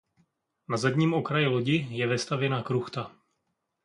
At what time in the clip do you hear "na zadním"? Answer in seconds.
0.69-1.13